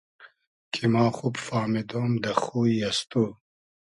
کی 0.71 0.85
ما 0.93 1.05
خوب 1.17 1.35
فامیدۉم 1.47 2.11
دۂ 2.23 2.31
خۉری 2.41 2.77
از 2.89 2.99
تو 3.09 3.23